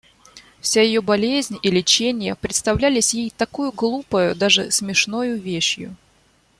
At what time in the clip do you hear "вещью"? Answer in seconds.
5.39-5.95